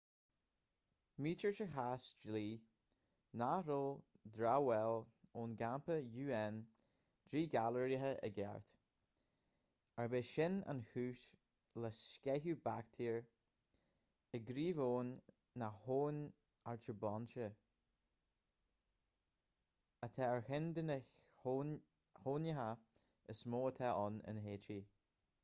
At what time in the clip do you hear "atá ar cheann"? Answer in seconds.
20.09-20.71